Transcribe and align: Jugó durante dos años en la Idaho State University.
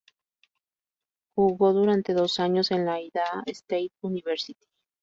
Jugó 1.35 1.73
durante 1.73 2.13
dos 2.15 2.39
años 2.39 2.71
en 2.71 2.85
la 2.85 2.99
Idaho 2.99 3.43
State 3.45 3.91
University. 4.01 4.67